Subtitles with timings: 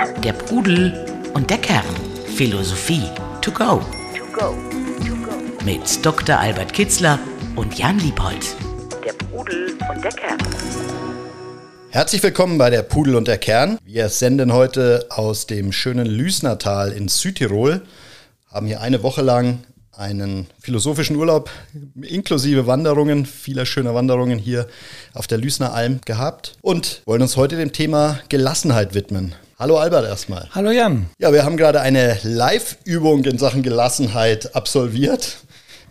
[0.00, 0.94] Der Pudel
[1.34, 1.84] und der Kern.
[2.34, 3.02] Philosophie
[3.42, 3.82] to go.
[4.16, 4.56] To go.
[5.06, 5.32] To go.
[5.62, 6.38] Mit Dr.
[6.38, 7.18] Albert Kitzler
[7.54, 8.56] und Jan Liebold.
[9.04, 10.38] Der Pudel und der Kern.
[11.90, 13.76] Herzlich willkommen bei der Pudel und der Kern.
[13.84, 17.82] Wir senden heute aus dem schönen Lüsnertal in Südtirol,
[18.50, 19.58] haben hier eine Woche lang
[19.92, 21.50] einen philosophischen Urlaub
[22.00, 24.66] inklusive Wanderungen, vieler schöner Wanderungen hier
[25.12, 29.34] auf der Lüsner Alm gehabt und wollen uns heute dem Thema Gelassenheit widmen.
[29.60, 30.48] Hallo Albert erstmal.
[30.52, 31.10] Hallo Jan.
[31.18, 35.36] Ja, wir haben gerade eine Live-Übung in Sachen Gelassenheit absolviert.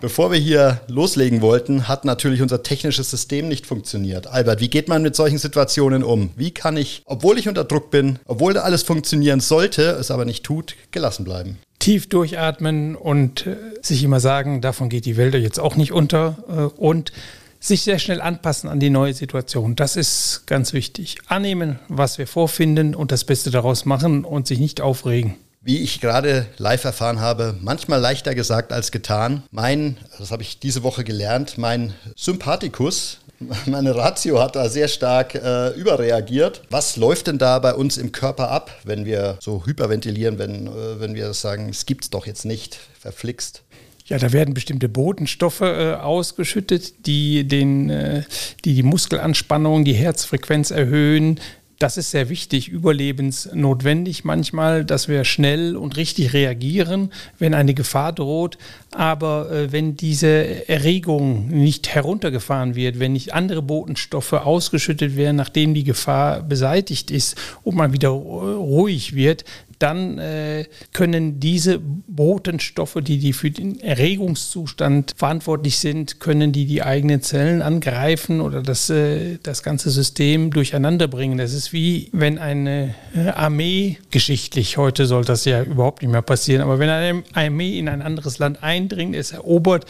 [0.01, 4.25] Bevor wir hier loslegen wollten, hat natürlich unser technisches System nicht funktioniert.
[4.25, 6.31] Albert, wie geht man mit solchen Situationen um?
[6.35, 10.25] Wie kann ich, obwohl ich unter Druck bin, obwohl da alles funktionieren sollte, es aber
[10.25, 11.59] nicht tut, gelassen bleiben?
[11.77, 16.37] Tief durchatmen und äh, sich immer sagen, davon geht die Welt jetzt auch nicht unter
[16.49, 17.11] äh, und
[17.59, 19.75] sich sehr schnell anpassen an die neue Situation.
[19.75, 21.17] Das ist ganz wichtig.
[21.27, 25.35] Annehmen, was wir vorfinden und das Beste daraus machen und sich nicht aufregen.
[25.61, 29.43] Wie ich gerade live erfahren habe, manchmal leichter gesagt als getan.
[29.51, 33.19] Mein, das habe ich diese Woche gelernt, mein Sympathikus,
[33.65, 36.61] meine Ratio hat da sehr stark äh, überreagiert.
[36.69, 40.99] Was läuft denn da bei uns im Körper ab, wenn wir so hyperventilieren, wenn, äh,
[40.99, 43.63] wenn wir sagen, es gibt's doch jetzt nicht, verflixt?
[44.09, 48.23] Ja, da werden bestimmte Botenstoffe äh, ausgeschüttet, die, den, äh,
[48.65, 51.39] die die Muskelanspannung, die Herzfrequenz erhöhen,
[51.79, 58.11] das ist sehr wichtig, überlebensnotwendig manchmal, dass wir schnell und richtig reagieren, wenn eine Gefahr
[58.11, 58.57] droht.
[58.91, 65.73] Aber äh, wenn diese Erregung nicht heruntergefahren wird, wenn nicht andere Botenstoffe ausgeschüttet werden, nachdem
[65.73, 69.45] die Gefahr beseitigt ist und man wieder ruhig wird,
[69.79, 76.83] dann äh, können diese Botenstoffe, die, die für den Erregungszustand verantwortlich sind, können die die
[76.83, 81.37] eigenen Zellen angreifen oder das, äh, das ganze System durcheinander bringen.
[81.37, 86.21] Das ist wie wenn eine äh, Armee, geschichtlich, heute soll das ja überhaupt nicht mehr
[86.21, 89.85] passieren, aber wenn eine Armee in ein anderes Land eindringt, es erobert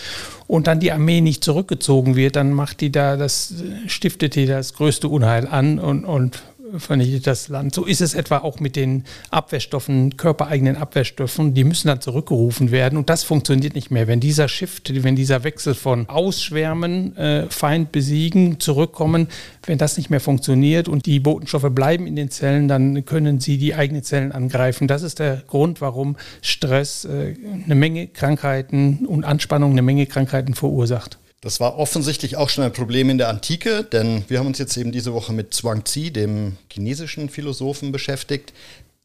[0.47, 3.55] und dann die Armee nicht zurückgezogen wird, dann macht die da das,
[3.87, 6.43] stiftet die das größte Unheil an und, und
[6.77, 7.73] vernichtet das Land.
[7.73, 11.53] So ist es etwa auch mit den Abwehrstoffen, körpereigenen Abwehrstoffen.
[11.53, 14.07] Die müssen dann zurückgerufen werden und das funktioniert nicht mehr.
[14.07, 19.27] Wenn dieser Shift, wenn dieser Wechsel von Ausschwärmen, äh, Feind besiegen, zurückkommen,
[19.65, 23.57] wenn das nicht mehr funktioniert und die Botenstoffe bleiben in den Zellen, dann können sie
[23.57, 24.87] die eigenen Zellen angreifen.
[24.87, 27.35] Das ist der Grund, warum Stress äh,
[27.65, 31.17] eine Menge Krankheiten und Anspannung eine Menge Krankheiten verursacht.
[31.41, 34.75] Das war offensichtlich auch schon ein Problem in der Antike, denn wir haben uns jetzt
[34.75, 38.53] eben diese Woche mit Zhuangzi, dem chinesischen Philosophen, beschäftigt.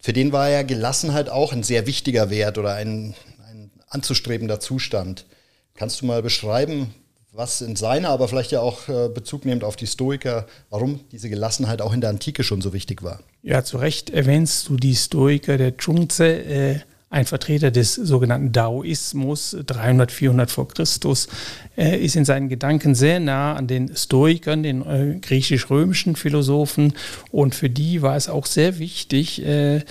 [0.01, 3.15] Für den war ja Gelassenheit auch ein sehr wichtiger Wert oder ein,
[3.49, 5.27] ein anzustrebender Zustand.
[5.75, 6.93] Kannst du mal beschreiben,
[7.31, 11.31] was in seiner, aber vielleicht ja auch äh, Bezug nehmend auf die Stoiker, warum diese
[11.31, 13.21] Gelassenheit auch in der Antike schon so wichtig war?
[13.43, 16.25] Ja, zu Recht erwähnst du die Stoiker der Zhongzi.
[16.25, 16.81] Äh
[17.15, 21.29] ein Vertreter des sogenannten Daoismus, 300, 400 vor Christus,
[21.77, 26.93] er ist in seinen Gedanken sehr nah an den Stoikern, den äh, griechisch-römischen Philosophen.
[27.31, 29.83] Und für die war es auch sehr wichtig, äh,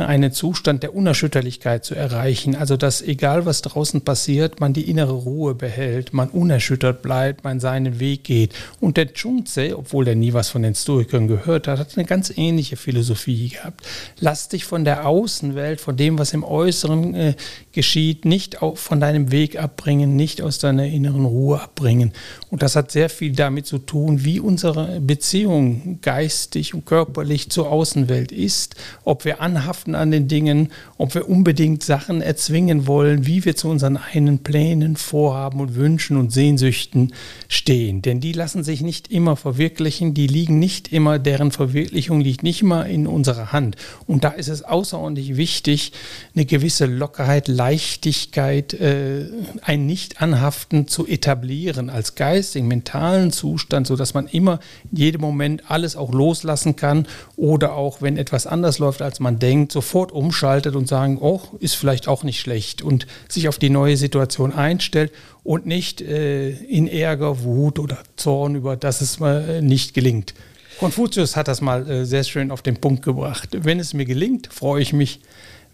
[0.00, 2.56] einen Zustand der Unerschütterlichkeit zu erreichen.
[2.56, 7.60] Also, dass egal was draußen passiert, man die innere Ruhe behält, man unerschüttert bleibt, man
[7.60, 8.54] seinen Weg geht.
[8.80, 12.32] Und der Chungze, obwohl er nie was von den Stoikern gehört hat, hat eine ganz
[12.34, 13.84] ähnliche Philosophie gehabt.
[14.18, 17.34] Lass dich von der Außenwelt, von dem, was im Äußeren äh,
[17.72, 22.12] geschieht, nicht von deinem Weg abbringen, nicht aus deiner inneren Ruhe abbringen.
[22.50, 27.70] Und das hat sehr viel damit zu tun, wie unsere Beziehung geistig und körperlich zur
[27.70, 33.44] Außenwelt ist, ob wir anhaften an den Dingen, ob wir unbedingt Sachen erzwingen wollen, wie
[33.44, 37.12] wir zu unseren eigenen Plänen, Vorhaben und Wünschen und Sehnsüchten
[37.48, 38.02] stehen.
[38.02, 42.62] Denn die lassen sich nicht immer verwirklichen, die liegen nicht immer, deren Verwirklichung liegt nicht
[42.62, 43.76] immer in unserer Hand.
[44.06, 45.92] Und da ist es außerordentlich wichtig,
[46.34, 49.26] eine gewisse Lockerheit, Leichtigkeit, äh,
[49.62, 54.60] ein Nicht-Anhaften zu etablieren als geistigen, mentalen Zustand, sodass man immer
[54.90, 59.38] in jedem Moment alles auch loslassen kann oder auch, wenn etwas anders läuft, als man
[59.38, 63.70] denkt, sofort umschaltet und sagen, oh, ist vielleicht auch nicht schlecht und sich auf die
[63.70, 65.12] neue Situation einstellt
[65.44, 70.34] und nicht äh, in Ärger, Wut oder Zorn über das es mal äh, nicht gelingt.
[70.78, 73.50] Konfuzius hat das mal äh, sehr schön auf den Punkt gebracht.
[73.52, 75.20] Wenn es mir gelingt, freue ich mich.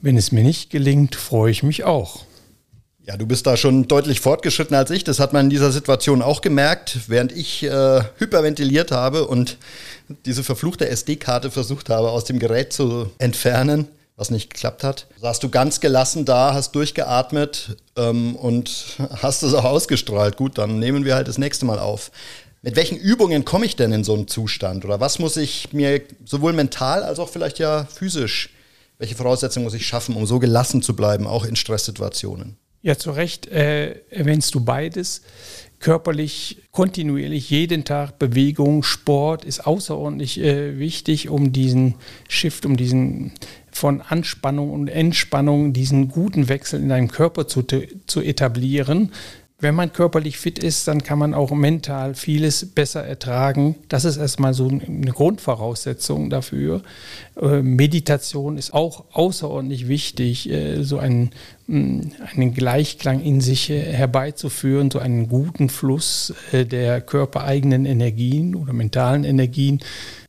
[0.02, 2.24] Wenn es mir nicht gelingt, freue ich mich auch.
[3.08, 5.02] Ja, du bist da schon deutlich fortgeschritten als ich.
[5.02, 9.56] Das hat man in dieser Situation auch gemerkt, während ich äh, hyperventiliert habe und
[10.26, 15.06] diese verfluchte SD-Karte versucht habe, aus dem Gerät zu entfernen, was nicht geklappt hat.
[15.22, 20.36] Saßt du ganz gelassen da, hast durchgeatmet ähm, und hast es auch ausgestrahlt.
[20.36, 22.10] Gut, dann nehmen wir halt das nächste Mal auf.
[22.60, 24.84] Mit welchen Übungen komme ich denn in so einen Zustand?
[24.84, 28.50] Oder was muss ich mir sowohl mental als auch vielleicht ja physisch
[28.98, 32.56] welche Voraussetzungen muss ich schaffen, um so gelassen zu bleiben, auch in Stresssituationen?
[32.80, 35.22] Ja, zu Recht äh, erwähnst du beides.
[35.80, 41.94] Körperlich, kontinuierlich, jeden Tag Bewegung, Sport ist außerordentlich äh, wichtig, um diesen
[42.28, 43.32] Shift, um diesen
[43.70, 49.12] von Anspannung und Entspannung, diesen guten Wechsel in deinem Körper zu, zu etablieren
[49.60, 53.74] wenn man körperlich fit ist, dann kann man auch mental vieles besser ertragen.
[53.88, 56.82] Das ist erstmal so eine Grundvoraussetzung dafür.
[57.40, 61.30] Äh, Meditation ist auch außerordentlich wichtig, äh, so einen,
[61.68, 62.00] mm,
[62.34, 69.24] einen Gleichklang in sich äh, herbeizuführen, so einen guten Fluss der körpereigenen Energien oder mentalen
[69.24, 69.80] Energien.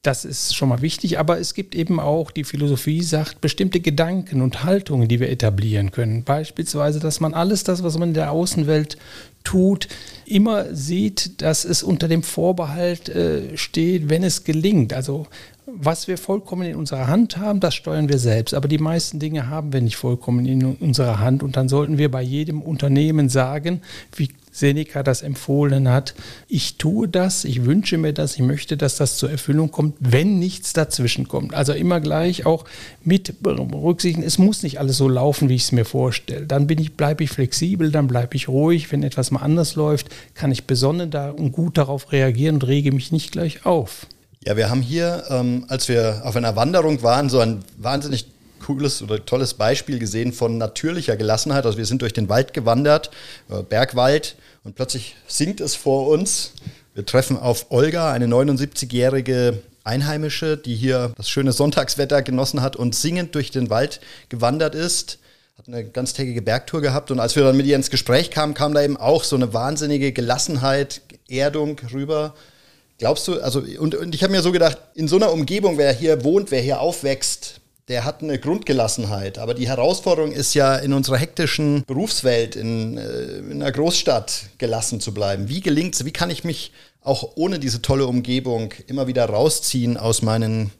[0.03, 4.41] Das ist schon mal wichtig, aber es gibt eben auch, die Philosophie sagt, bestimmte Gedanken
[4.41, 6.23] und Haltungen, die wir etablieren können.
[6.23, 8.97] Beispielsweise, dass man alles das, was man in der Außenwelt
[9.43, 9.87] tut,
[10.25, 14.93] immer sieht, dass es unter dem Vorbehalt äh, steht, wenn es gelingt.
[14.93, 15.27] Also
[15.75, 18.53] was wir vollkommen in unserer Hand haben, das steuern wir selbst.
[18.53, 21.43] Aber die meisten Dinge haben wir nicht vollkommen in unserer Hand.
[21.43, 23.81] Und dann sollten wir bei jedem Unternehmen sagen,
[24.15, 26.15] wie Seneca das empfohlen hat.
[26.47, 30.39] Ich tue das, ich wünsche mir das, ich möchte, dass das zur Erfüllung kommt, wenn
[30.39, 31.53] nichts dazwischen kommt.
[31.53, 32.65] Also immer gleich auch
[33.03, 36.45] mit berücksichtigen, es muss nicht alles so laufen, wie ich es mir vorstelle.
[36.45, 38.91] Dann bin ich, bleibe ich flexibel, dann bleibe ich ruhig.
[38.91, 42.91] Wenn etwas mal anders läuft, kann ich besonnen da und gut darauf reagieren und rege
[42.91, 44.07] mich nicht gleich auf.
[44.45, 48.25] Ja, wir haben hier, ähm, als wir auf einer Wanderung waren, so ein wahnsinnig
[48.63, 51.65] cooles oder tolles Beispiel gesehen von natürlicher Gelassenheit.
[51.65, 53.11] Also wir sind durch den Wald gewandert,
[53.49, 56.53] äh, Bergwald, und plötzlich singt es vor uns.
[56.93, 62.95] Wir treffen auf Olga, eine 79-jährige Einheimische, die hier das schöne Sonntagswetter genossen hat und
[62.95, 63.99] singend durch den Wald
[64.29, 65.19] gewandert ist.
[65.57, 68.73] Hat eine ganztägige Bergtour gehabt und als wir dann mit ihr ins Gespräch kamen, kam
[68.73, 72.35] da eben auch so eine wahnsinnige Gelassenheit, Erdung rüber.
[72.99, 75.93] Glaubst du, also, und, und ich habe mir so gedacht, in so einer Umgebung, wer
[75.93, 79.39] hier wohnt, wer hier aufwächst, der hat eine Grundgelassenheit.
[79.39, 84.99] Aber die Herausforderung ist ja in unserer hektischen Berufswelt, in, äh, in einer Großstadt gelassen
[84.99, 85.47] zu bleiben.
[85.47, 89.95] Wie gelingt es, wie kann ich mich auch ohne diese tolle Umgebung immer wieder rausziehen
[89.95, 90.71] aus meinen,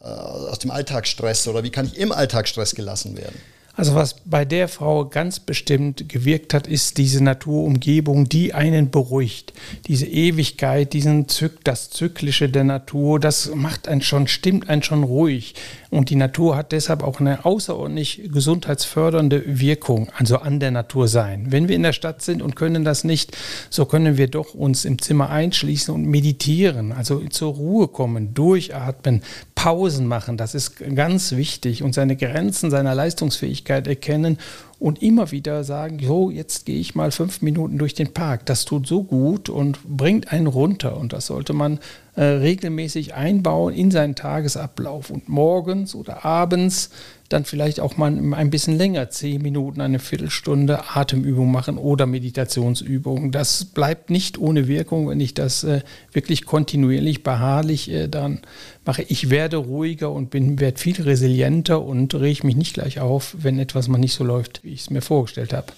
[0.00, 3.38] äh, aus dem Alltagsstress oder wie kann ich im Alltagsstress gelassen werden?
[3.74, 9.54] Also was bei der Frau ganz bestimmt gewirkt hat, ist diese Naturumgebung, die einen beruhigt.
[9.86, 15.04] Diese Ewigkeit, diesen Zyk, das Zyklische der Natur, das macht einen schon, stimmt einen schon
[15.04, 15.54] ruhig.
[15.88, 21.46] Und die Natur hat deshalb auch eine außerordentlich gesundheitsfördernde Wirkung, also an der Natur sein.
[21.48, 23.36] Wenn wir in der Stadt sind und können das nicht,
[23.70, 29.22] so können wir doch uns im Zimmer einschließen und meditieren, also zur Ruhe kommen, durchatmen,
[29.54, 30.36] Pausen machen.
[30.36, 34.38] Das ist ganz wichtig und seine Grenzen seiner Leistungsfähigkeit erkennen
[34.82, 38.46] und immer wieder sagen, so, jetzt gehe ich mal fünf Minuten durch den Park.
[38.46, 40.96] Das tut so gut und bringt einen runter.
[40.96, 41.78] Und das sollte man
[42.16, 45.10] äh, regelmäßig einbauen in seinen Tagesablauf.
[45.10, 46.90] Und morgens oder abends
[47.28, 53.30] dann vielleicht auch mal ein bisschen länger, zehn Minuten, eine Viertelstunde Atemübung machen oder Meditationsübungen.
[53.30, 55.82] Das bleibt nicht ohne Wirkung, wenn ich das äh,
[56.12, 58.40] wirklich kontinuierlich, beharrlich äh, dann
[58.84, 59.02] mache.
[59.02, 63.58] Ich werde ruhiger und bin, werde viel resilienter und rege mich nicht gleich auf, wenn
[63.58, 65.72] etwas mal nicht so läuft, wie ich es mir vorgestellt habe.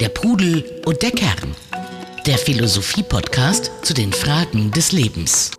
[0.00, 1.54] Der Pudel und der Kern.
[2.26, 5.52] Der Philosophie-Podcast zu den Fragen des Lebens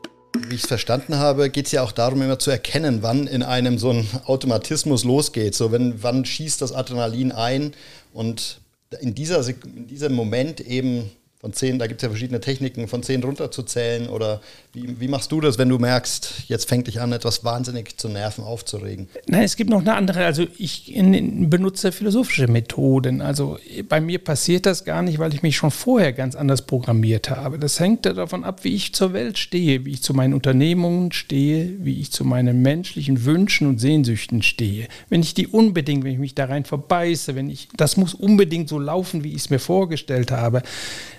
[0.47, 3.43] wie ich es verstanden habe, geht es ja auch darum, immer zu erkennen, wann in
[3.43, 5.55] einem so ein Automatismus losgeht.
[5.55, 7.73] So, wenn, wann schießt das Adrenalin ein
[8.13, 8.59] und
[9.01, 13.03] in, dieser, in diesem Moment eben von zehn, da gibt es ja verschiedene Techniken, von
[13.03, 14.41] zehn runterzuzählen oder
[14.73, 18.09] wie, wie, machst du das, wenn du merkst, jetzt fängt dich an, etwas wahnsinnig zu
[18.09, 19.07] nerven, aufzuregen?
[19.27, 23.21] Nein, es gibt noch eine andere, also ich benutze philosophische Methoden.
[23.21, 27.29] Also bei mir passiert das gar nicht, weil ich mich schon vorher ganz anders programmiert
[27.29, 27.59] habe.
[27.59, 31.73] Das hängt davon ab, wie ich zur Welt stehe, wie ich zu meinen Unternehmungen stehe,
[31.77, 34.87] wie ich zu meinen menschlichen Wünschen und Sehnsüchten stehe.
[35.07, 38.69] Wenn ich die unbedingt, wenn ich mich da rein verbeiße, wenn ich, das muss unbedingt
[38.69, 40.63] so laufen, wie ich es mir vorgestellt habe,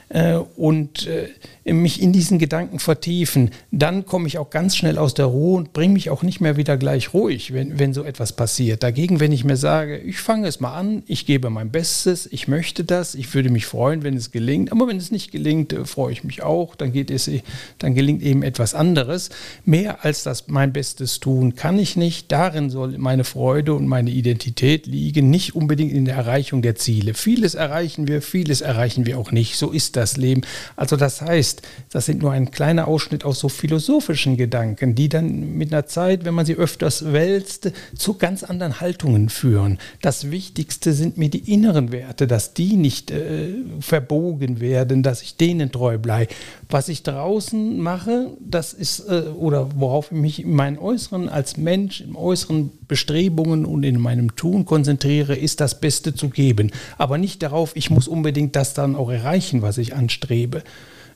[0.08, 5.15] äh, und äh, mich in diesen Gedanken vertiefen, dann komme ich auch ganz schnell aus
[5.15, 8.33] der Ruhe und bringe mich auch nicht mehr wieder gleich ruhig, wenn, wenn so etwas
[8.33, 8.83] passiert.
[8.83, 12.49] Dagegen, wenn ich mir sage, ich fange es mal an, ich gebe mein Bestes, ich
[12.49, 15.85] möchte das, ich würde mich freuen, wenn es gelingt, aber wenn es nicht gelingt, äh,
[15.85, 17.31] freue ich mich auch, dann, geht es,
[17.79, 19.31] dann gelingt eben etwas anderes.
[19.65, 22.31] Mehr als das mein Bestes tun kann ich nicht.
[22.33, 27.15] Darin soll meine Freude und meine Identität liegen, nicht unbedingt in der Erreichung der Ziele.
[27.15, 29.57] Vieles erreichen wir, vieles erreichen wir auch nicht.
[29.57, 30.43] So ist das Leben.
[30.77, 35.09] Also das heißt, das sind nur ein kleiner Ausschnitt aus auch so philosophischen Gedanken, die
[35.09, 39.79] dann mit einer Zeit, wenn man sie öfters wälzt, zu ganz anderen Haltungen führen.
[40.00, 45.37] Das Wichtigste sind mir die inneren Werte, dass die nicht äh, verbogen werden, dass ich
[45.37, 46.33] denen treu bleibe.
[46.71, 51.57] Was ich draußen mache, das ist, äh, oder worauf ich mich in meinen Äußeren als
[51.57, 56.71] Mensch, im äußeren Bestrebungen und in meinem Tun konzentriere, ist das Beste zu geben.
[56.99, 60.62] Aber nicht darauf, ich muss unbedingt das dann auch erreichen, was ich anstrebe.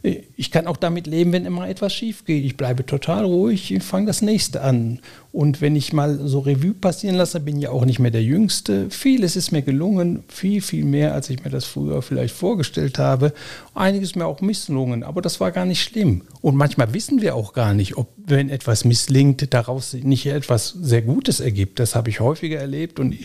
[0.02, 2.44] Ich kann auch damit leben, wenn immer etwas schief geht.
[2.44, 5.00] Ich bleibe total ruhig, ich fange das nächste an.
[5.32, 8.90] Und wenn ich mal so Revue passieren lasse, bin ja auch nicht mehr der Jüngste.
[8.90, 13.32] Vieles ist mir gelungen, viel, viel mehr, als ich mir das früher vielleicht vorgestellt habe.
[13.74, 16.22] Einiges mir auch misslungen, aber das war gar nicht schlimm.
[16.40, 21.02] Und manchmal wissen wir auch gar nicht, ob, wenn etwas misslingt, daraus nicht etwas sehr
[21.02, 21.78] Gutes ergibt.
[21.78, 23.16] Das habe ich häufiger erlebt und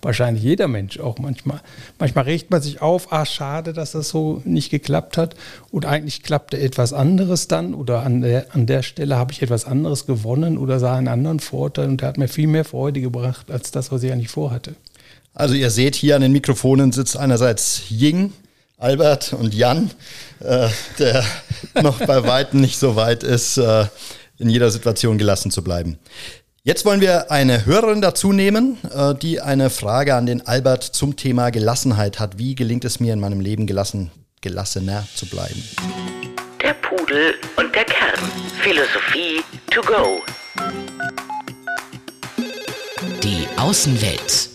[0.00, 1.60] wahrscheinlich jeder Mensch auch manchmal.
[1.98, 5.34] Manchmal regt man sich auf, ah, schade, dass das so nicht geklappt hat.
[5.70, 9.64] Und eigentlich klappte etwas anderes dann oder an der, an der Stelle habe ich etwas
[9.64, 13.50] anderes gewonnen oder sah einen anderen Vorteil und der hat mir viel mehr Freude gebracht
[13.50, 14.74] als das, was ich eigentlich vorhatte.
[15.34, 18.32] Also ihr seht, hier an den Mikrofonen sitzt einerseits Ying,
[18.78, 19.90] Albert und Jan,
[20.40, 21.24] äh, der
[21.82, 23.86] noch bei weitem nicht so weit ist, äh,
[24.42, 25.98] in jeder Situation gelassen zu bleiben.
[26.64, 31.16] Jetzt wollen wir eine Hörerin dazu nehmen, äh, die eine Frage an den Albert zum
[31.16, 32.38] Thema Gelassenheit hat.
[32.38, 34.10] Wie gelingt es mir in meinem Leben gelassen,
[34.42, 35.62] gelassener zu bleiben?
[36.62, 38.20] Der Pudel und der Kern.
[38.60, 40.20] Philosophie to go.
[43.22, 44.50] Die Außenwelt.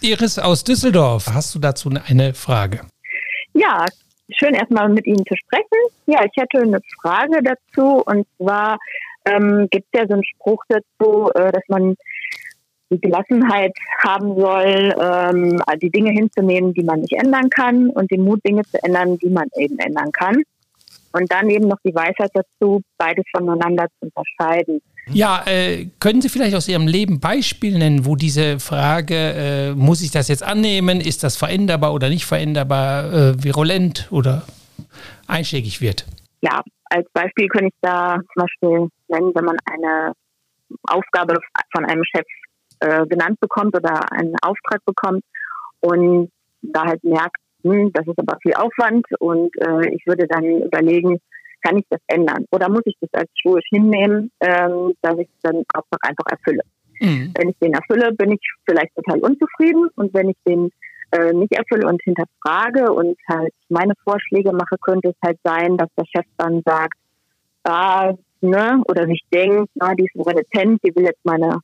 [0.00, 2.80] Iris aus Düsseldorf, hast du dazu eine Frage?
[3.52, 3.84] Ja,
[4.36, 5.66] schön erstmal mit Ihnen zu sprechen.
[6.06, 8.78] Ja, ich hätte eine Frage dazu und zwar
[9.24, 11.96] ähm, gibt es ja so einen Spruch dazu, äh, dass man
[12.90, 13.72] die Gelassenheit
[14.02, 18.62] haben soll, ähm, die Dinge hinzunehmen, die man nicht ändern kann und den Mut, Dinge
[18.62, 20.42] zu ändern, die man eben ändern kann.
[21.12, 24.80] Und dann eben noch die Weisheit dazu, beides voneinander zu unterscheiden.
[25.12, 30.02] Ja, äh, können Sie vielleicht aus Ihrem Leben Beispiele nennen, wo diese Frage, äh, muss
[30.02, 34.44] ich das jetzt annehmen, ist das veränderbar oder nicht veränderbar, äh, virulent oder
[35.26, 36.06] einschlägig wird?
[36.42, 40.12] Ja, als Beispiel könnte ich da zum Beispiel nennen, wenn man eine
[40.84, 41.38] Aufgabe
[41.72, 42.26] von einem Chef
[42.80, 45.22] äh, genannt bekommt oder einen Auftrag bekommt
[45.80, 46.30] und
[46.62, 51.20] da halt merkt, hm, das ist aber viel Aufwand und äh, ich würde dann überlegen,
[51.62, 52.46] kann ich das ändern?
[52.52, 56.62] Oder muss ich das als stoisch hinnehmen, ähm, dass ich es dann auch einfach erfülle?
[57.00, 57.32] Mhm.
[57.36, 60.70] Wenn ich den erfülle, bin ich vielleicht total unzufrieden und wenn ich den
[61.12, 65.88] äh, nicht erfülle und hinterfrage und halt meine Vorschläge mache, könnte es halt sein, dass
[65.96, 66.94] der Chef dann sagt,
[67.64, 71.60] ah, ne, oder sich denkt, ah, die ist so renitent, die will jetzt meine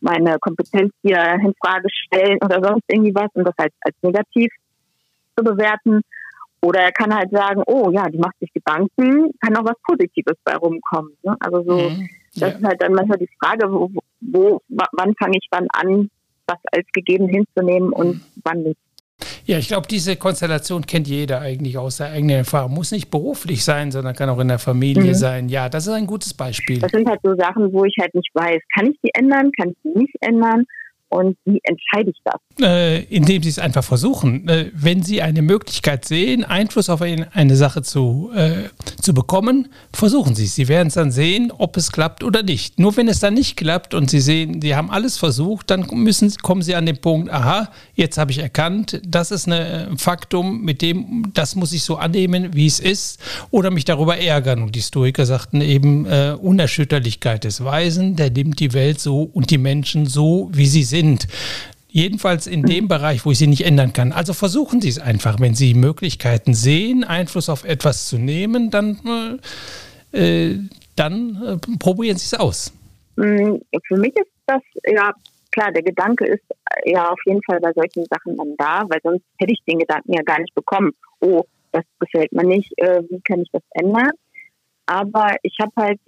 [0.00, 4.52] meine Kompetenz hier in Frage stellen oder sonst irgendwie was und das halt als negativ
[5.36, 6.00] zu bewerten.
[6.62, 10.36] Oder er kann halt sagen, oh ja, die macht sich Gedanken, kann auch was Positives
[10.44, 11.12] bei rumkommen.
[11.22, 11.36] Ne?
[11.38, 12.08] Also so, mhm.
[12.34, 12.58] das ja.
[12.58, 13.90] ist halt dann manchmal die Frage, wo,
[14.20, 16.10] wo wann fange ich wann an,
[16.46, 18.20] was als gegeben hinzunehmen und mhm.
[18.42, 18.80] wann nicht.
[19.44, 22.74] Ja, ich glaube, diese Konstellation kennt jeder eigentlich aus der eigenen Erfahrung.
[22.74, 25.14] Muss nicht beruflich sein, sondern kann auch in der Familie mhm.
[25.14, 25.48] sein.
[25.48, 26.80] Ja, das ist ein gutes Beispiel.
[26.80, 29.70] Das sind halt so Sachen, wo ich halt nicht weiß, kann ich die ändern, kann
[29.70, 30.64] ich die nicht ändern?
[31.08, 32.34] Und wie entscheide ich das?
[32.60, 34.48] Äh, indem Sie es einfach versuchen.
[34.48, 38.68] Äh, wenn Sie eine Möglichkeit sehen, Einfluss auf eine Sache zu, äh,
[39.00, 40.56] zu bekommen, versuchen Sie es.
[40.56, 42.80] Sie werden es dann sehen, ob es klappt oder nicht.
[42.80, 46.34] Nur wenn es dann nicht klappt und Sie sehen, Sie haben alles versucht, dann müssen,
[46.42, 50.82] kommen Sie an den Punkt, aha, jetzt habe ich erkannt, das ist ein Faktum, mit
[50.82, 53.20] dem, das muss ich so annehmen, wie es ist,
[53.50, 54.62] oder mich darüber ärgern.
[54.62, 59.50] Und die Stoiker sagten eben, äh, Unerschütterlichkeit des Weisen, der nimmt die Welt so und
[59.50, 61.28] die Menschen so, wie sie sind sind.
[61.88, 64.12] Jedenfalls in dem Bereich, wo ich sie nicht ändern kann.
[64.12, 65.40] Also versuchen Sie es einfach.
[65.40, 69.40] Wenn Sie Möglichkeiten sehen, Einfluss auf etwas zu nehmen, dann,
[70.12, 70.56] äh,
[70.94, 72.72] dann äh, probieren Sie es aus.
[73.16, 75.12] Mm, für mich ist das, ja,
[75.52, 79.00] klar, der Gedanke ist äh, ja auf jeden Fall bei solchen Sachen dann da, weil
[79.02, 80.92] sonst hätte ich den Gedanken ja gar nicht bekommen.
[81.20, 84.10] Oh, das gefällt mir nicht, äh, wie kann ich das ändern?
[84.86, 86.00] Aber ich habe halt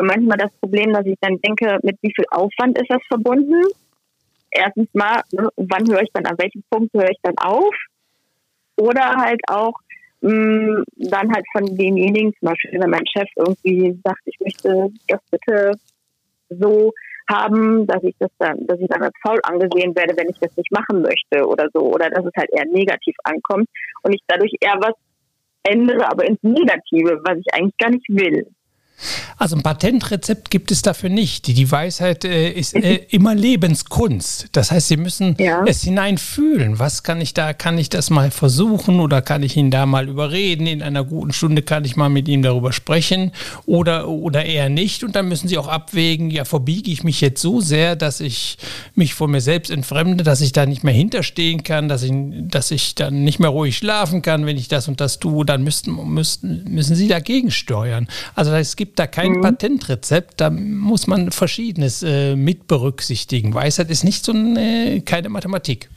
[0.00, 3.62] manchmal das Problem, dass ich dann denke, mit wie viel Aufwand ist das verbunden?
[4.56, 7.74] Erstens mal, ne, wann höre ich dann, an welchem Punkt höre ich dann auf?
[8.76, 9.74] Oder halt auch
[10.20, 14.90] mh, mm, dann halt von demjenigen, zum Beispiel, wenn mein Chef irgendwie sagt, ich möchte
[15.08, 15.72] das bitte
[16.48, 16.92] so
[17.28, 20.56] haben, dass ich das dann, dass ich dann als faul angesehen werde, wenn ich das
[20.56, 23.68] nicht machen möchte oder so, oder dass es halt eher negativ ankommt
[24.02, 24.94] und ich dadurch eher was
[25.64, 28.46] ändere, aber ins Negative, was ich eigentlich gar nicht will.
[29.36, 31.46] Also ein Patentrezept gibt es dafür nicht.
[31.46, 34.48] Die Weisheit äh, ist äh, immer Lebenskunst.
[34.52, 35.64] Das heißt, Sie müssen ja.
[35.66, 36.78] es hineinfühlen.
[36.78, 40.08] Was kann ich da, kann ich das mal versuchen oder kann ich ihn da mal
[40.08, 40.66] überreden?
[40.66, 43.32] In einer guten Stunde kann ich mal mit ihm darüber sprechen
[43.66, 45.04] oder, oder eher nicht.
[45.04, 48.56] Und dann müssen Sie auch abwägen, ja, verbiege ich mich jetzt so sehr, dass ich
[48.94, 52.70] mich von mir selbst entfremde, dass ich da nicht mehr hinterstehen kann, dass ich, dass
[52.70, 55.44] ich dann nicht mehr ruhig schlafen kann, wenn ich das und das tue.
[55.44, 58.08] Dann müssten, müssten, müssen Sie dagegen steuern.
[58.34, 59.42] Also es gibt da kein mhm.
[59.42, 63.52] Patentrezept, da muss man Verschiedenes äh, mit berücksichtigen.
[63.54, 65.90] Weisheit ist nicht so eine, keine Mathematik.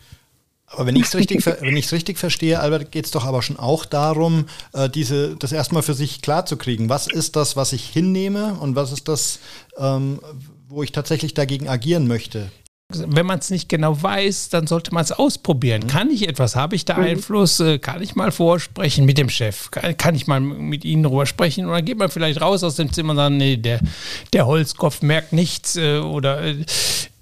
[0.71, 1.45] Aber wenn ich es richtig,
[1.91, 5.93] richtig verstehe, Albert, geht es doch aber schon auch darum, äh, diese, das erstmal für
[5.93, 6.89] sich klarzukriegen.
[6.89, 9.39] Was ist das, was ich hinnehme und was ist das,
[9.77, 10.19] ähm,
[10.67, 12.51] wo ich tatsächlich dagegen agieren möchte?
[12.91, 15.83] Wenn man es nicht genau weiß, dann sollte man es ausprobieren.
[15.83, 15.87] Mhm.
[15.87, 16.55] Kann ich etwas?
[16.55, 17.03] Habe ich da mhm.
[17.03, 17.59] Einfluss?
[17.59, 19.69] Äh, kann ich mal vorsprechen mit dem Chef?
[19.71, 21.67] Kann, ich mal mit Ihnen darüber sprechen?
[21.67, 23.79] Oder geht man vielleicht raus aus dem Zimmer und sagt, nee, der,
[24.33, 26.65] der Holzkopf merkt nichts äh, oder äh,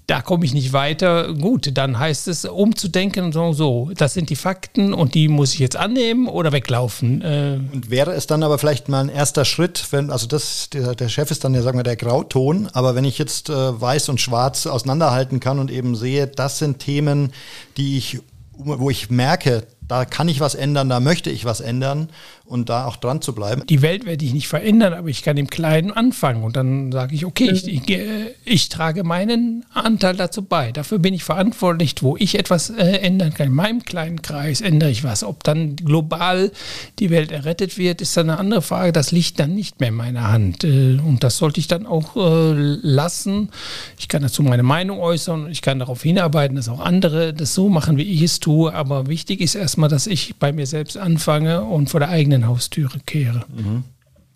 [0.08, 1.34] da komme ich nicht weiter.
[1.34, 5.52] Gut, dann heißt es, umzudenken und so, so, das sind die Fakten und die muss
[5.52, 7.20] ich jetzt annehmen oder weglaufen.
[7.20, 10.94] Äh und wäre es dann aber vielleicht mal ein erster Schritt, wenn, also das, der,
[10.94, 14.08] der Chef ist dann ja, sagen wir, der Grauton, aber wenn ich jetzt äh, weiß
[14.08, 17.34] und schwarz auseinanderhalten kann und eben sehe, das sind Themen,
[17.76, 18.20] die ich,
[18.54, 22.08] wo ich merke, da kann ich was ändern, da möchte ich was ändern
[22.44, 23.62] und da auch dran zu bleiben.
[23.68, 27.14] Die Welt werde ich nicht verändern, aber ich kann im Kleinen anfangen und dann sage
[27.14, 27.98] ich, okay, ich, ich,
[28.44, 30.72] ich, trage meinen Anteil dazu bei.
[30.72, 33.48] Dafür bin ich verantwortlich, wo ich etwas äh, ändern kann.
[33.48, 35.24] In meinem kleinen Kreis ändere ich was.
[35.24, 36.52] Ob dann global
[36.98, 38.92] die Welt errettet wird, ist dann eine andere Frage.
[38.92, 42.16] Das liegt dann nicht mehr in meiner Hand äh, und das sollte ich dann auch
[42.16, 43.50] äh, lassen.
[43.98, 47.68] Ich kann dazu meine Meinung äußern, ich kann darauf hinarbeiten, dass auch andere das so
[47.68, 51.62] machen, wie ich es tue, aber wichtig ist erstmal, dass ich bei mir selbst anfange
[51.62, 53.44] und vor der eigenen eigenen Haustüre kehre.
[53.48, 53.84] Mhm.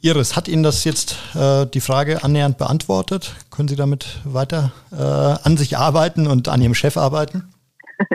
[0.00, 3.34] Iris, hat Ihnen das jetzt äh, die Frage annähernd beantwortet?
[3.50, 7.52] Können Sie damit weiter äh, an sich arbeiten und an Ihrem Chef arbeiten?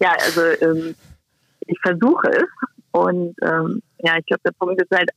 [0.00, 0.94] ja, also ähm,
[1.66, 2.48] ich versuche es
[2.92, 5.10] und ähm, ja, ich glaube, der Punkt ist halt,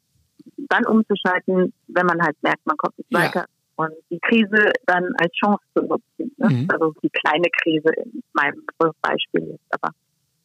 [0.69, 3.19] dann umzuschalten, wenn man halt merkt, man kommt nicht ja.
[3.19, 3.45] weiter
[3.75, 6.35] und die Krise dann als Chance zu nutzen.
[6.37, 6.49] Ne?
[6.49, 6.67] Mhm.
[6.69, 8.61] Also die kleine Krise in meinem
[9.01, 9.93] Beispiel jetzt, aber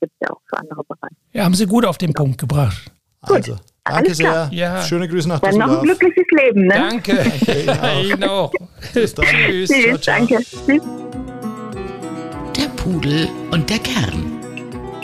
[0.00, 1.14] gibt es ja auch für andere Bereiche.
[1.32, 2.90] Ja, haben Sie gut auf den Punkt gebracht.
[3.20, 3.62] Also, Gut.
[3.84, 4.48] danke sehr.
[4.52, 4.82] Ja.
[4.82, 6.66] Schöne Grüße nach Dann noch ein glückliches Leben.
[6.66, 6.74] Ne?
[6.74, 7.14] Danke.
[7.66, 8.52] danke Ihnen auch.
[8.94, 9.26] Bis dann.
[9.26, 9.70] Tschüss.
[9.70, 10.00] Tschüss.
[10.02, 10.38] Danke.
[10.38, 10.82] Tschüss.
[12.56, 14.38] Der Pudel und der Kern.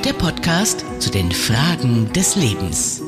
[0.05, 3.03] Der Podcast zu den Fragen des Lebens.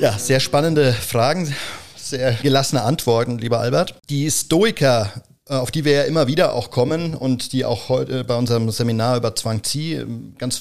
[0.00, 1.54] Ja, sehr spannende Fragen,
[1.96, 4.00] sehr gelassene Antworten, lieber Albert.
[4.08, 5.12] Die Stoiker
[5.58, 9.16] auf die wir ja immer wieder auch kommen und die auch heute bei unserem Seminar
[9.16, 10.04] über Zwang Zi
[10.38, 10.60] ganz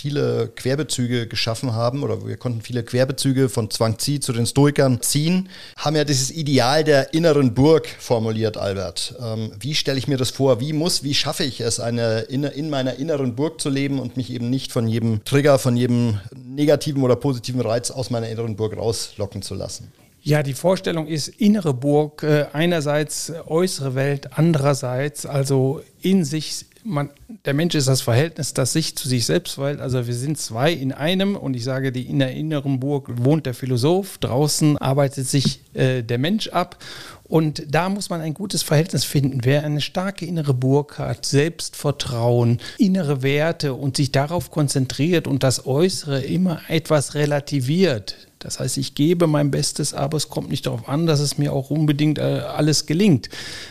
[0.00, 5.02] viele Querbezüge geschaffen haben oder wir konnten viele Querbezüge von Zwang Zi zu den Stoikern
[5.02, 9.14] ziehen, haben ja dieses Ideal der inneren Burg formuliert, Albert.
[9.20, 10.58] Ähm, wie stelle ich mir das vor?
[10.60, 14.16] Wie muss, wie schaffe ich es, eine, in, in meiner inneren Burg zu leben und
[14.16, 18.56] mich eben nicht von jedem Trigger, von jedem negativen oder positiven Reiz aus meiner inneren
[18.56, 19.92] Burg rauslocken zu lassen?
[20.22, 27.10] Ja, die Vorstellung ist innere Burg, äh, einerseits äußere Welt, andererseits also in sich man,
[27.44, 29.80] der Mensch ist das Verhältnis, das sich zu sich selbst verhält.
[29.80, 33.46] Also wir sind zwei in einem und ich sage, die in der inneren Burg wohnt
[33.46, 36.82] der Philosoph, draußen arbeitet sich äh, der Mensch ab
[37.24, 39.40] und da muss man ein gutes Verhältnis finden.
[39.44, 45.66] Wer eine starke innere Burg hat, Selbstvertrauen, innere Werte und sich darauf konzentriert und das
[45.66, 50.88] Äußere immer etwas relativiert, das heißt, ich gebe mein Bestes, aber es kommt nicht darauf
[50.88, 53.28] an, dass es mir auch unbedingt äh, alles gelingt.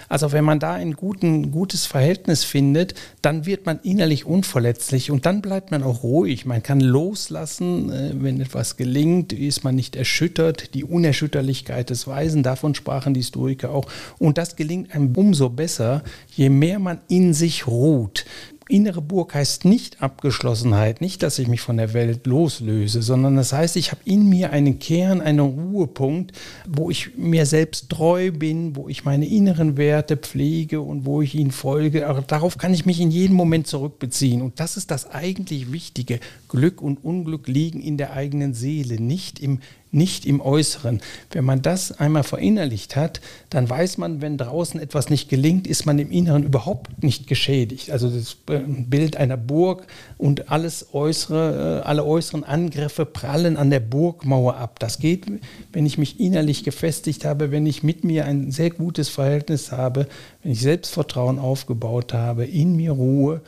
[0.10, 5.26] Also wenn man da ein guten, gutes Verhältnis findet, dann wird man innerlich unverletzlich und
[5.26, 6.46] dann bleibt man auch ruhig.
[6.46, 10.76] Man kann loslassen, äh, wenn etwas gelingt, ist man nicht erschüttert.
[10.76, 13.88] Die Unerschütterlichkeit des Weisen, davon sprachen die Stoiker auch.
[14.20, 16.04] Und das gelingt einem umso besser,
[16.36, 18.24] je mehr man in sich ruht.
[18.72, 23.52] Innere Burg heißt nicht Abgeschlossenheit, nicht, dass ich mich von der Welt loslöse, sondern das
[23.52, 26.34] heißt, ich habe in mir einen Kern, einen Ruhepunkt,
[26.68, 31.34] wo ich mir selbst treu bin, wo ich meine inneren Werte pflege und wo ich
[31.34, 32.08] ihnen folge.
[32.08, 34.44] Aber darauf kann ich mich in jedem Moment zurückbeziehen.
[34.44, 36.20] Und das ist das eigentlich Wichtige.
[36.50, 39.60] Glück und Unglück liegen in der eigenen Seele, nicht im
[39.92, 41.02] nicht im Äußeren.
[41.32, 45.86] Wenn man das einmal verinnerlicht hat, dann weiß man, wenn draußen etwas nicht gelingt, ist
[45.86, 47.92] man im Inneren überhaupt nicht geschädigt.
[47.92, 53.80] Also das Bild einer Burg und alles äußere, äh, alle äußeren Angriffe prallen an der
[53.80, 54.80] Burgmauer ab.
[54.80, 55.26] Das geht,
[55.74, 60.08] wenn ich mich innerlich gefestigt habe, wenn ich mit mir ein sehr gutes Verhältnis habe,
[60.44, 63.42] wenn ich Selbstvertrauen aufgebaut habe, in mir Ruhe,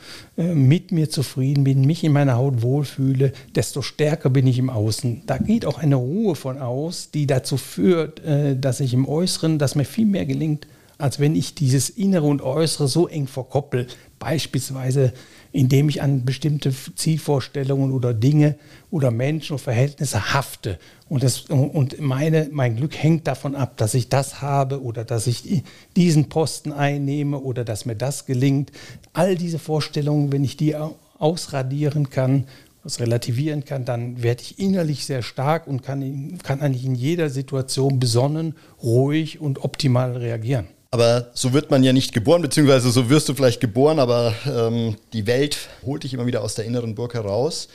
[0.54, 5.22] mit mir zufrieden bin, mich in meiner Haut wohlfühle, desto stärker bin ich im Außen.
[5.26, 9.58] Da geht auch eine Ruhe von aus, die dazu führt, äh, dass ich im Äußeren,
[9.58, 10.66] dass mir viel mehr gelingt,
[11.02, 13.86] als wenn ich dieses Innere und Äußere so eng verkoppel.
[14.18, 15.12] Beispielsweise
[15.52, 18.56] indem ich an bestimmte Zielvorstellungen oder Dinge
[18.90, 20.78] oder Menschen oder Verhältnisse hafte.
[21.08, 25.26] Und, das, und meine, mein Glück hängt davon ab, dass ich das habe oder dass
[25.26, 25.62] ich
[25.94, 28.72] diesen Posten einnehme oder dass mir das gelingt.
[29.12, 30.74] All diese Vorstellungen, wenn ich die
[31.18, 32.46] ausradieren kann,
[32.82, 37.28] was relativieren kann, dann werde ich innerlich sehr stark und kann, kann eigentlich in jeder
[37.30, 40.66] Situation besonnen, ruhig und optimal reagieren.
[40.92, 44.96] Aber so wird man ja nicht geboren, beziehungsweise so wirst du vielleicht geboren, aber ähm,
[45.14, 47.68] die Welt holt dich immer wieder aus der inneren Burg heraus.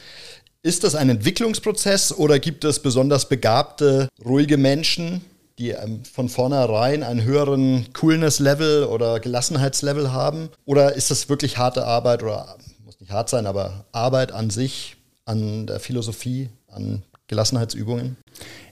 [0.62, 5.22] Ist das ein Entwicklungsprozess oder gibt es besonders begabte, ruhige Menschen,
[5.58, 10.50] die ähm, von vornherein einen höheren Coolness-Level oder Gelassenheitslevel haben?
[10.66, 14.96] Oder ist das wirklich harte Arbeit oder muss nicht hart sein, aber Arbeit an sich,
[15.26, 18.16] an der Philosophie, an Gelassenheitsübungen?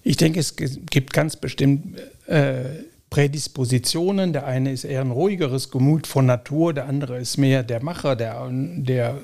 [0.03, 2.83] Ich denke, es gibt ganz bestimmt äh,
[3.15, 4.33] Prädispositionen.
[4.33, 8.17] Der eine ist eher ein ruhigeres Gemüt von Natur, der andere ist mehr der Macher,
[8.17, 9.15] der, der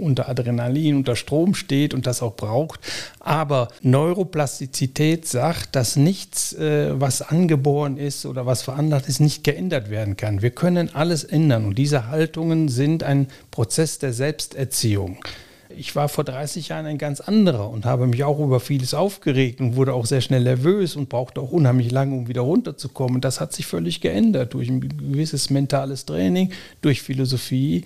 [0.00, 2.80] unter Adrenalin, unter Strom steht und das auch braucht.
[3.20, 9.90] Aber Neuroplastizität sagt, dass nichts, äh, was angeboren ist oder was veranlagt ist, nicht geändert
[9.90, 10.40] werden kann.
[10.40, 15.18] Wir können alles ändern und diese Haltungen sind ein Prozess der Selbsterziehung
[15.76, 19.60] ich war vor 30 Jahren ein ganz anderer und habe mich auch über vieles aufgeregt
[19.60, 23.20] und wurde auch sehr schnell nervös und brauchte auch unheimlich lange, um wieder runterzukommen.
[23.20, 27.84] Das hat sich völlig geändert durch ein gewisses mentales Training, durch Philosophie.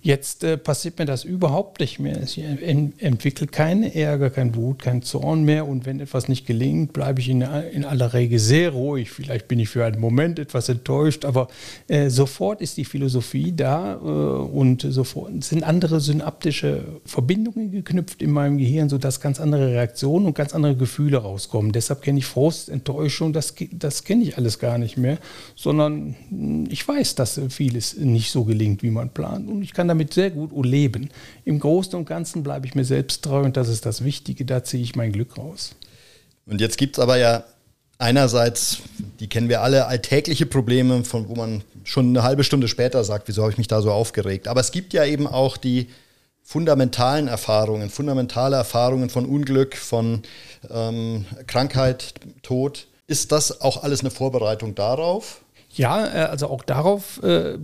[0.00, 2.22] Jetzt äh, passiert mir das überhaupt nicht mehr.
[2.22, 5.66] Ich entwickle keinen Ärger, keinen Wut, keinen Zorn mehr.
[5.66, 9.10] Und wenn etwas nicht gelingt, bleibe ich in, in, aller Regel sehr ruhig.
[9.10, 11.48] Vielleicht bin ich für einen Moment etwas enttäuscht, aber
[11.88, 18.30] äh, sofort ist die Philosophie da äh, und sofort sind andere synaptische Verbindungen geknüpft in
[18.30, 21.72] meinem Gehirn, sodass ganz andere Reaktionen und ganz andere Gefühle rauskommen.
[21.72, 25.18] Deshalb kenne ich Frust, Enttäuschung, das, das kenne ich alles gar nicht mehr,
[25.56, 29.48] sondern hm, ich weiß, dass vieles nicht so gelingt, wie man plant.
[29.48, 31.10] Und ich kann damit sehr gut leben.
[31.44, 34.62] Im Großen und Ganzen bleibe ich mir selbst treu und das ist das Wichtige, da
[34.62, 35.74] ziehe ich mein Glück raus.
[36.46, 37.44] Und jetzt gibt es aber ja
[37.98, 38.78] einerseits,
[39.20, 43.28] die kennen wir alle, alltägliche Probleme, von wo man schon eine halbe Stunde später sagt,
[43.28, 44.48] wieso habe ich mich da so aufgeregt.
[44.48, 45.88] Aber es gibt ja eben auch die
[46.42, 50.22] fundamentalen Erfahrungen, fundamentale Erfahrungen von Unglück, von
[50.70, 52.86] ähm, Krankheit, Tod.
[53.06, 55.42] Ist das auch alles eine Vorbereitung darauf?
[55.78, 57.56] Ja, äh, also auch darauf äh,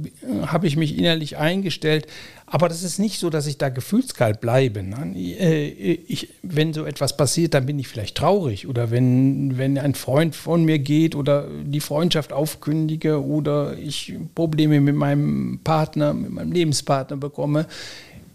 [0.46, 2.06] habe ich mich innerlich eingestellt.
[2.46, 4.82] Aber das ist nicht so, dass ich da gefühlskalt bleibe.
[4.82, 5.14] Ne?
[5.16, 5.66] Äh,
[6.06, 8.68] ich, wenn so etwas passiert, dann bin ich vielleicht traurig.
[8.68, 14.80] Oder wenn, wenn ein Freund von mir geht oder die Freundschaft aufkündige oder ich Probleme
[14.80, 17.66] mit meinem Partner, mit meinem Lebenspartner bekomme,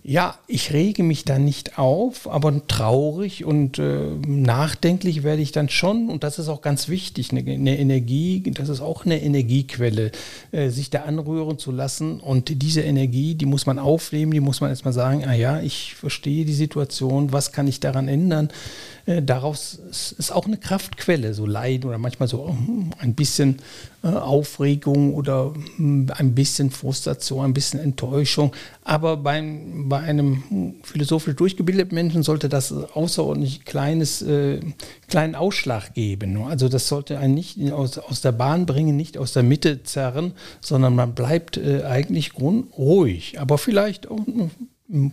[0.02, 5.68] ja, ich rege mich da nicht auf, aber traurig und äh, nachdenklich werde ich dann
[5.68, 6.10] schon.
[6.10, 10.12] Und das ist auch ganz wichtig, eine, eine Energie, das ist auch eine Energiequelle,
[10.52, 12.22] äh, sich da anrühren zu lassen.
[12.22, 15.96] Und diese Energie, die muss man aufnehmen, die muss man erstmal sagen, ah ja, ich
[15.96, 18.50] verstehe die Situation, was kann ich daran ändern?
[19.06, 19.74] Äh, daraus
[20.18, 23.58] ist auch eine Kraftquelle, so Leiden oder manchmal so hm, ein bisschen
[24.02, 28.54] Aufregung oder hm, ein bisschen Frustration, ein bisschen Enttäuschung.
[28.84, 34.62] Aber beim, bei einem philosophisch durchgebildeten Menschen sollte das außerordentlich kleines, äh,
[35.08, 36.42] kleinen Ausschlag geben.
[36.44, 40.34] Also das sollte einen nicht aus, aus der Bahn bringen, nicht aus der Mitte zerren,
[40.62, 43.40] sondern man bleibt äh, eigentlich ruhig.
[43.40, 44.20] Aber vielleicht auch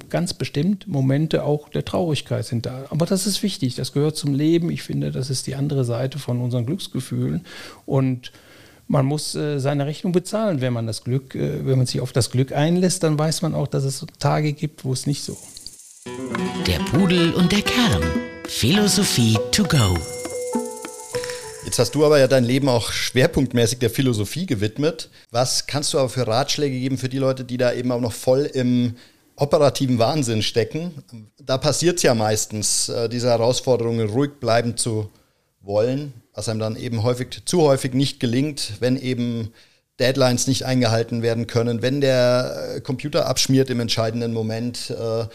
[0.08, 2.86] ganz bestimmt Momente auch der Traurigkeit sind da.
[2.90, 4.70] Aber das ist wichtig, das gehört zum Leben.
[4.70, 7.44] Ich finde, das ist die andere Seite von unseren Glücksgefühlen.
[7.84, 8.32] Und
[8.88, 12.12] man muss äh, seine Rechnung bezahlen, wenn man das Glück, äh, wenn man sich auf
[12.12, 15.36] das Glück einlässt, dann weiß man auch, dass es Tage gibt, wo es nicht so.
[16.66, 18.02] Der Pudel und der Kern.
[18.46, 19.96] Philosophie to go.
[21.64, 25.10] Jetzt hast du aber ja dein Leben auch schwerpunktmäßig der Philosophie gewidmet.
[25.32, 28.12] Was kannst du aber für Ratschläge geben für die Leute, die da eben auch noch
[28.12, 28.94] voll im
[29.36, 30.92] operativen Wahnsinn stecken.
[31.38, 35.10] Da passiert es ja meistens, äh, diese Herausforderungen ruhig bleiben zu
[35.66, 39.52] wollen, was einem dann eben häufig, zu häufig nicht gelingt, wenn eben
[39.98, 44.90] Deadlines nicht eingehalten werden können, wenn der äh, Computer abschmiert im entscheidenden Moment.
[44.90, 45.26] Äh,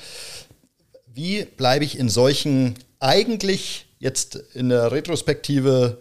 [1.14, 5.98] wie bleibe ich in solchen eigentlich jetzt in der Retrospektive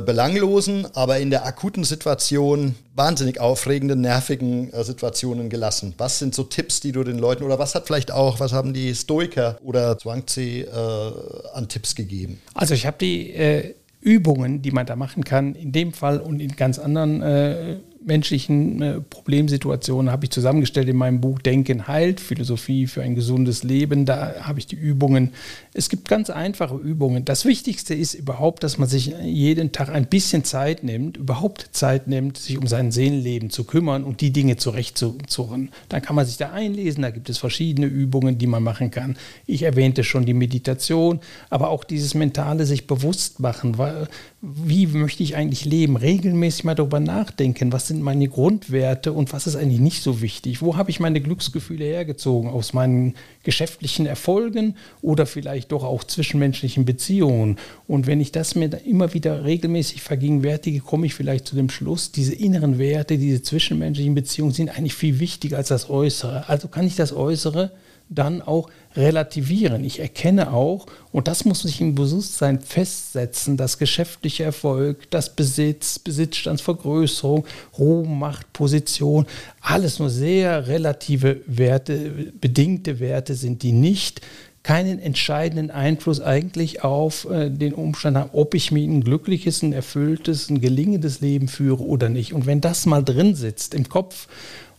[0.00, 5.94] belanglosen, aber in der akuten Situation wahnsinnig aufregenden, nervigen äh, Situationen gelassen.
[5.98, 8.72] Was sind so Tipps, die du den Leuten oder was hat vielleicht auch, was haben
[8.72, 12.40] die Stoiker oder Zhuangzi äh, an Tipps gegeben?
[12.54, 16.40] Also ich habe die äh, Übungen, die man da machen kann, in dem Fall und
[16.40, 22.20] in ganz anderen äh, zwischenmenschlichen äh, Problemsituationen habe ich zusammengestellt in meinem Buch Denken heilt,
[22.20, 24.04] Philosophie für ein gesundes Leben.
[24.04, 25.32] Da habe ich die Übungen.
[25.72, 27.24] Es gibt ganz einfache Übungen.
[27.24, 32.08] Das Wichtigste ist überhaupt, dass man sich jeden Tag ein bisschen Zeit nimmt, überhaupt Zeit
[32.08, 35.70] nimmt, sich um sein Seelenleben zu kümmern und die Dinge zurechtzuzurren.
[35.88, 37.02] Dann kann man sich da einlesen.
[37.02, 39.16] Da gibt es verschiedene Übungen, die man machen kann.
[39.46, 43.78] Ich erwähnte schon die Meditation, aber auch dieses mentale sich bewusst machen.
[43.78, 44.08] Weil,
[44.44, 45.96] wie möchte ich eigentlich leben?
[45.96, 50.60] Regelmäßig mal darüber nachdenken, was sind meine Grundwerte und was ist eigentlich nicht so wichtig?
[50.60, 52.50] Wo habe ich meine Glücksgefühle hergezogen?
[52.50, 57.56] Aus meinen geschäftlichen Erfolgen oder vielleicht doch auch zwischenmenschlichen Beziehungen?
[57.86, 62.10] Und wenn ich das mir immer wieder regelmäßig vergegenwärtige, komme ich vielleicht zu dem Schluss,
[62.10, 66.48] diese inneren Werte, diese zwischenmenschlichen Beziehungen sind eigentlich viel wichtiger als das Äußere.
[66.48, 67.70] Also kann ich das Äußere
[68.14, 69.84] dann auch relativieren.
[69.84, 75.98] Ich erkenne auch, und das muss sich im Bewusstsein festsetzen, dass geschäftlicher Erfolg, das Besitz,
[75.98, 77.46] Besitzstandsvergrößerung,
[77.78, 79.26] Ruhm, Macht, Position,
[79.60, 84.20] alles nur sehr relative Werte, bedingte Werte sind, die nicht
[84.62, 89.72] keinen entscheidenden Einfluss eigentlich auf äh, den Umstand haben, ob ich mir ein glückliches, ein
[89.72, 92.32] erfülltes, ein gelingendes Leben führe oder nicht.
[92.32, 94.28] Und wenn das mal drin sitzt im Kopf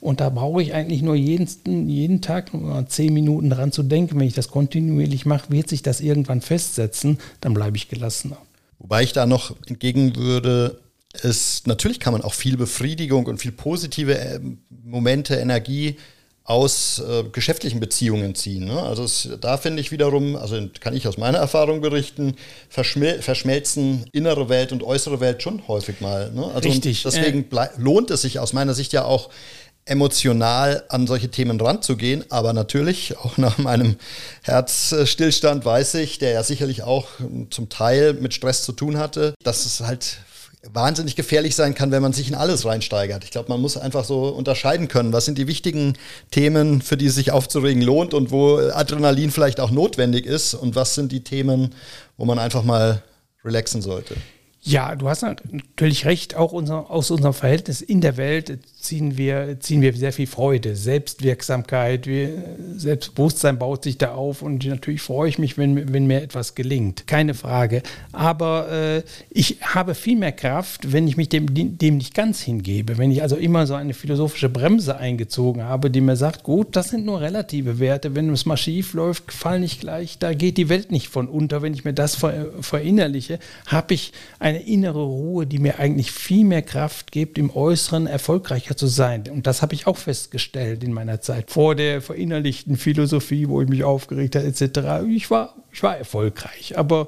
[0.03, 1.47] und da brauche ich eigentlich nur jeden,
[1.87, 4.19] jeden Tag nur zehn Minuten dran zu denken.
[4.19, 8.37] Wenn ich das kontinuierlich mache, wird sich das irgendwann festsetzen, dann bleibe ich gelassener.
[8.79, 10.81] Wobei ich da noch entgegen würde,
[11.21, 14.39] ist, natürlich kann man auch viel Befriedigung und viel positive äh,
[14.83, 15.95] Momente, Energie
[16.45, 18.65] aus äh, geschäftlichen Beziehungen ziehen.
[18.65, 18.81] Ne?
[18.81, 22.35] Also es, da finde ich wiederum, also kann ich aus meiner Erfahrung berichten,
[22.67, 26.33] verschmil verschmelzen innere Welt und äußere Welt schon häufig mal.
[26.33, 26.45] Ne?
[26.53, 27.03] Also Richtig.
[27.03, 27.69] Deswegen äh.
[27.77, 29.29] lohnt es sich aus meiner Sicht ja auch,
[29.85, 32.23] emotional an solche Themen ranzugehen.
[32.29, 33.97] Aber natürlich, auch nach meinem
[34.43, 37.07] Herzstillstand weiß ich, der ja sicherlich auch
[37.49, 40.17] zum Teil mit Stress zu tun hatte, dass es halt
[40.71, 43.25] wahnsinnig gefährlich sein kann, wenn man sich in alles reinsteigert.
[43.25, 45.97] Ich glaube, man muss einfach so unterscheiden können, was sind die wichtigen
[46.31, 50.75] Themen, für die es sich aufzuregen lohnt und wo Adrenalin vielleicht auch notwendig ist und
[50.75, 51.75] was sind die Themen,
[52.15, 53.03] wo man einfach mal
[53.43, 54.15] relaxen sollte.
[54.65, 56.35] Ja, du hast natürlich recht.
[56.35, 60.77] Auch unser, aus unserem Verhältnis in der Welt ziehen wir, ziehen wir sehr viel Freude,
[60.77, 62.29] Selbstwirksamkeit, wir,
[62.75, 67.07] Selbstbewusstsein baut sich da auf und natürlich freue ich mich, wenn, wenn mir etwas gelingt.
[67.07, 67.83] Keine Frage.
[68.13, 72.97] Aber äh, ich habe viel mehr Kraft, wenn ich mich dem, dem nicht ganz hingebe.
[72.97, 76.89] Wenn ich also immer so eine philosophische Bremse eingezogen habe, die mir sagt, gut, das
[76.89, 78.15] sind nur relative Werte.
[78.15, 81.61] Wenn es mal schief läuft, fall nicht gleich, da geht die Welt nicht von unter.
[81.61, 84.13] Wenn ich mir das ver, verinnerliche, habe ich
[84.53, 89.23] eine innere Ruhe, die mir eigentlich viel mehr Kraft gibt, im Äußeren erfolgreicher zu sein.
[89.31, 93.69] Und das habe ich auch festgestellt in meiner Zeit vor der verinnerlichten Philosophie, wo ich
[93.69, 95.07] mich aufgeregt habe, etc.
[95.09, 96.77] Ich war, ich war erfolgreich.
[96.77, 97.07] Aber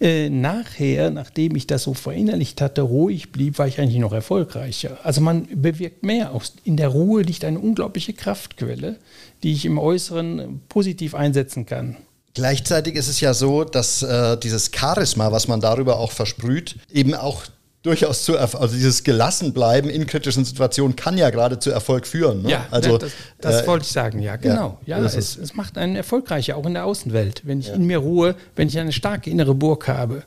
[0.00, 4.98] äh, nachher, nachdem ich das so verinnerlicht hatte, ruhig blieb, war ich eigentlich noch erfolgreicher.
[5.02, 6.32] Also man bewirkt mehr.
[6.32, 8.98] Auch in der Ruhe liegt eine unglaubliche Kraftquelle,
[9.42, 11.96] die ich im Äußeren positiv einsetzen kann.
[12.34, 17.14] Gleichzeitig ist es ja so, dass äh, dieses Charisma, was man darüber auch versprüht, eben
[17.14, 17.44] auch
[17.84, 22.42] durchaus zu also dieses Gelassenbleiben in kritischen Situationen kann ja gerade zu Erfolg führen.
[22.42, 22.50] Ne?
[22.50, 24.20] Ja, also das, das äh, wollte ich sagen.
[24.20, 24.80] Ja, genau.
[24.84, 27.42] Ja, ja es, es, macht einen erfolgreicher auch in der Außenwelt.
[27.44, 27.74] Wenn ich ja.
[27.74, 30.24] in mir ruhe, wenn ich eine starke innere Burg habe,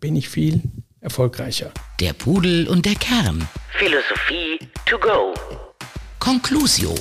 [0.00, 0.60] bin ich viel
[1.00, 1.70] erfolgreicher.
[2.00, 3.48] Der Pudel und der Kern.
[3.78, 5.32] Philosophie to go.
[6.18, 6.94] Conclusio.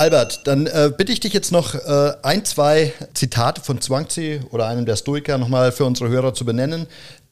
[0.00, 4.66] Albert, dann äh, bitte ich dich jetzt noch äh, ein, zwei Zitate von Zhuangzi oder
[4.66, 6.86] einem der Stoiker nochmal für unsere Hörer zu benennen,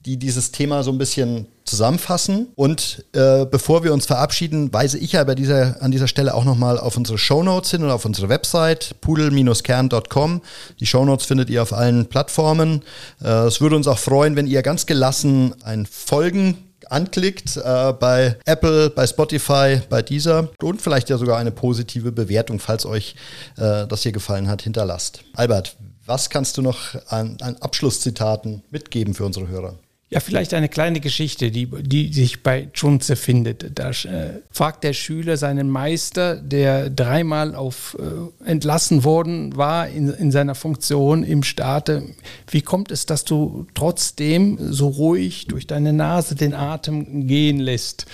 [0.05, 2.49] die dieses Thema so ein bisschen zusammenfassen.
[2.57, 6.79] Und äh, bevor wir uns verabschieden, weise ich ja dieser, an dieser Stelle auch nochmal
[6.79, 10.43] auf unsere Shownotes hin und auf unsere Website pudel-kern.com.
[10.79, 12.83] Die Shownotes findet ihr auf allen Plattformen.
[13.25, 18.37] Äh, es würde uns auch freuen, wenn ihr ganz gelassen ein Folgen anklickt äh, bei
[18.45, 23.15] Apple, bei Spotify, bei dieser und vielleicht ja sogar eine positive Bewertung, falls euch
[23.57, 25.25] äh, das hier gefallen hat, hinterlasst.
[25.35, 29.79] Albert, was kannst du noch an, an Abschlusszitaten mitgeben für unsere Hörer?
[30.11, 33.79] Ja, vielleicht eine kleine Geschichte, die, die sich bei Chunze findet.
[33.79, 40.09] Da äh, fragt der Schüler seinen Meister, der dreimal auf, äh, entlassen worden war in,
[40.09, 42.05] in seiner Funktion im Staate,
[42.51, 48.07] wie kommt es, dass du trotzdem so ruhig durch deine Nase den Atem gehen lässt?